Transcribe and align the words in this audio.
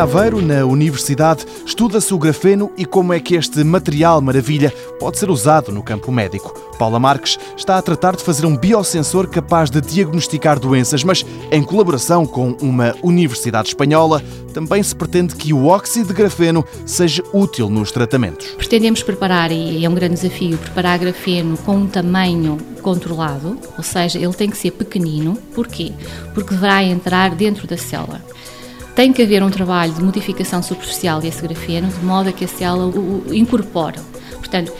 Aveiro, 0.00 0.40
na 0.40 0.64
Universidade, 0.64 1.44
estuda-se 1.66 2.14
o 2.14 2.18
grafeno 2.18 2.72
e 2.74 2.86
como 2.86 3.12
é 3.12 3.20
que 3.20 3.34
este 3.34 3.62
material 3.62 4.22
maravilha 4.22 4.72
pode 4.98 5.18
ser 5.18 5.28
usado 5.28 5.70
no 5.70 5.82
campo 5.82 6.10
médico. 6.10 6.54
Paula 6.78 6.98
Marques 6.98 7.38
está 7.54 7.76
a 7.76 7.82
tratar 7.82 8.16
de 8.16 8.24
fazer 8.24 8.46
um 8.46 8.56
biosensor 8.56 9.28
capaz 9.28 9.68
de 9.68 9.78
diagnosticar 9.82 10.58
doenças, 10.58 11.04
mas 11.04 11.26
em 11.52 11.62
colaboração 11.62 12.24
com 12.24 12.52
uma 12.62 12.94
universidade 13.02 13.68
espanhola, 13.68 14.22
também 14.54 14.82
se 14.82 14.96
pretende 14.96 15.36
que 15.36 15.52
o 15.52 15.66
óxido 15.66 16.08
de 16.08 16.14
grafeno 16.14 16.64
seja 16.86 17.22
útil 17.34 17.68
nos 17.68 17.92
tratamentos. 17.92 18.46
Pretendemos 18.52 19.02
preparar, 19.02 19.52
e 19.52 19.84
é 19.84 19.88
um 19.88 19.94
grande 19.94 20.14
desafio, 20.14 20.56
preparar 20.56 20.98
grafeno 20.98 21.58
com 21.58 21.76
um 21.76 21.86
tamanho 21.86 22.56
controlado, 22.80 23.58
ou 23.76 23.84
seja, 23.84 24.18
ele 24.18 24.32
tem 24.32 24.48
que 24.48 24.56
ser 24.56 24.70
pequenino. 24.70 25.36
Porquê? 25.54 25.92
Porque 26.32 26.54
deverá 26.54 26.82
entrar 26.82 27.34
dentro 27.34 27.66
da 27.66 27.76
célula 27.76 28.22
tem 28.94 29.12
que 29.12 29.22
haver 29.22 29.42
um 29.42 29.50
trabalho 29.50 29.92
de 29.92 30.02
modificação 30.02 30.62
superficial 30.62 31.20
desse 31.20 31.42
grafeno, 31.42 31.88
de 31.88 32.04
modo 32.04 32.28
a 32.28 32.32
que 32.32 32.44
a 32.44 32.48
célula 32.48 32.86
o 32.86 33.34
incorpore. 33.34 33.98
Portanto, 34.38 34.72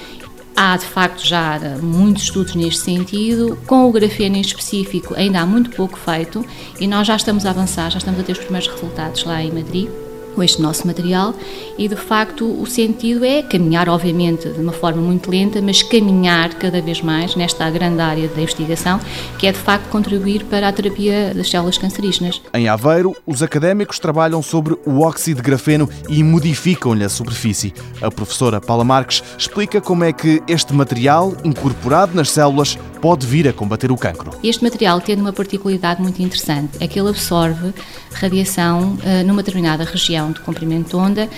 Há 0.62 0.76
de 0.76 0.84
facto 0.84 1.26
já 1.26 1.58
muitos 1.80 2.24
estudos 2.24 2.54
neste 2.54 2.82
sentido. 2.82 3.56
Com 3.66 3.88
o 3.88 3.92
grafeno 3.92 4.36
em 4.36 4.42
específico, 4.42 5.14
ainda 5.14 5.40
há 5.40 5.46
muito 5.46 5.70
pouco 5.70 5.98
feito 5.98 6.44
e 6.78 6.86
nós 6.86 7.06
já 7.06 7.16
estamos 7.16 7.46
a 7.46 7.50
avançar, 7.50 7.90
já 7.90 7.96
estamos 7.96 8.20
a 8.20 8.22
ter 8.22 8.32
os 8.32 8.40
primeiros 8.40 8.68
resultados 8.68 9.24
lá 9.24 9.42
em 9.42 9.50
Madrid 9.50 9.88
com 10.34 10.42
este 10.42 10.60
nosso 10.60 10.86
material 10.86 11.34
e 11.78 11.88
de 11.88 11.96
facto 11.96 12.44
o 12.44 12.66
sentido 12.66 13.24
é 13.24 13.42
caminhar, 13.42 13.88
obviamente, 13.88 14.48
de 14.48 14.60
uma 14.60 14.72
forma 14.72 15.00
muito 15.00 15.30
lenta, 15.30 15.60
mas 15.60 15.82
caminhar 15.82 16.54
cada 16.54 16.80
vez 16.80 17.00
mais 17.00 17.34
nesta 17.36 17.68
grande 17.70 18.00
área 18.00 18.28
da 18.28 18.40
investigação, 18.40 19.00
que 19.38 19.46
é 19.46 19.52
de 19.52 19.58
facto 19.58 19.88
contribuir 19.88 20.44
para 20.44 20.68
a 20.68 20.72
terapia 20.72 21.32
das 21.34 21.50
células 21.50 21.78
cancerígenas. 21.78 22.40
Em 22.54 22.68
Aveiro, 22.68 23.14
os 23.26 23.42
académicos 23.42 23.98
trabalham 23.98 24.42
sobre 24.42 24.76
o 24.84 25.00
óxido 25.00 25.42
de 25.42 25.42
grafeno 25.42 25.88
e 26.08 26.22
modificam-lhe 26.22 27.04
a 27.04 27.08
superfície. 27.08 27.72
A 28.00 28.10
professora 28.10 28.60
Paula 28.60 28.84
Marques 28.84 29.22
explica 29.38 29.80
como 29.80 30.04
é 30.04 30.12
que 30.12 30.42
este 30.48 30.74
material, 30.74 31.34
incorporado 31.44 32.14
nas 32.14 32.30
células, 32.30 32.78
pode 33.00 33.26
vir 33.26 33.48
a 33.48 33.52
combater 33.52 33.90
o 33.90 33.96
cancro. 33.96 34.30
Este 34.42 34.62
material 34.62 35.00
tem 35.00 35.16
uma 35.16 35.32
particularidade 35.32 36.02
muito 36.02 36.20
interessante, 36.22 36.76
é 36.80 36.86
que 36.86 36.98
ele 36.98 37.08
absorve 37.08 37.72
radiação 38.12 38.94
uh, 38.94 39.26
numa 39.26 39.42
determinada 39.42 39.84
região 39.84 40.32
de 40.32 40.40
comprimento 40.40 40.90
de 40.90 40.96
onda 40.96 41.28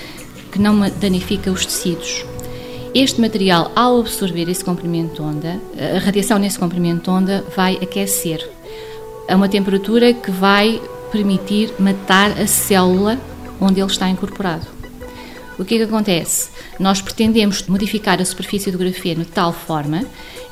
que 0.51 0.59
não 0.59 0.79
danifica 1.01 1.51
os 1.51 1.65
tecidos. 1.65 2.25
Este 2.95 3.21
material, 3.21 3.73
ao 3.75 4.01
absorver 4.01 4.51
esse 4.51 4.63
comprimento 4.63 5.15
de 5.15 5.23
onda, 5.23 5.61
a 5.97 5.99
radiação 5.99 6.39
nesse 6.39 6.59
comprimento 6.59 7.05
de 7.05 7.11
onda 7.11 7.45
vai 7.57 7.77
aquecer 7.77 8.47
a 9.29 9.35
uma 9.35 9.49
temperatura 9.49 10.13
que 10.13 10.31
vai 10.31 10.79
permitir 11.11 11.73
matar 11.79 12.39
a 12.39 12.47
célula 12.47 13.19
onde 13.59 13.81
ele 13.81 13.91
está 13.91 14.11
incorporado. 14.11 14.67
O 15.59 15.65
que 15.65 15.77
é 15.77 15.79
que 15.79 15.85
acontece? 15.85 16.51
Nós 16.79 17.01
pretendemos 17.01 17.63
modificar 17.67 18.21
a 18.21 18.25
superfície 18.25 18.71
do 18.71 18.79
grafeno 18.79 19.25
de 19.25 19.31
tal 19.31 19.53
forma 19.53 20.05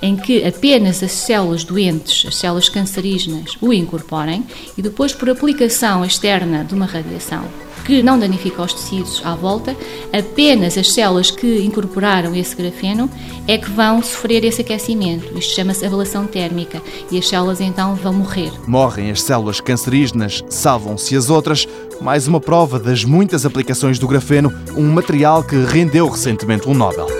em 0.02 0.16
que 0.16 0.44
apenas 0.44 1.02
as 1.02 1.12
células 1.12 1.64
doentes, 1.64 2.26
as 2.26 2.36
células 2.36 2.68
cancerígenas, 2.68 3.56
o 3.60 3.72
incorporem 3.72 4.44
e 4.76 4.82
depois, 4.82 5.12
por 5.12 5.28
aplicação 5.30 6.04
externa 6.04 6.64
de 6.64 6.74
uma 6.74 6.86
radiação 6.86 7.44
que 7.84 8.02
não 8.02 8.18
danifica 8.18 8.62
os 8.62 8.72
tecidos 8.72 9.20
à 9.24 9.34
volta, 9.34 9.76
apenas 10.12 10.76
as 10.78 10.92
células 10.92 11.30
que 11.30 11.62
incorporaram 11.62 12.34
esse 12.36 12.54
grafeno 12.54 13.10
é 13.48 13.58
que 13.58 13.70
vão 13.70 14.02
sofrer 14.02 14.44
esse 14.44 14.60
aquecimento. 14.60 15.36
Isto 15.36 15.54
chama-se 15.54 15.84
ablação 15.84 16.26
térmica 16.26 16.80
e 17.10 17.18
as 17.18 17.28
células 17.28 17.60
então 17.60 17.94
vão 17.94 18.12
morrer. 18.12 18.52
Morrem 18.66 19.10
as 19.10 19.22
células 19.22 19.60
cancerígenas, 19.60 20.44
salvam-se 20.48 21.16
as 21.16 21.30
outras. 21.30 21.66
Mais 22.00 22.28
uma 22.28 22.40
prova 22.40 22.78
das 22.78 23.04
muitas 23.04 23.44
aplicações 23.44 23.98
do 23.98 24.08
grafeno, 24.08 24.52
um 24.76 24.86
material 24.86 25.42
que 25.42 25.56
rendeu 25.56 26.08
recentemente 26.08 26.68
um 26.68 26.74
Nobel. 26.74 27.19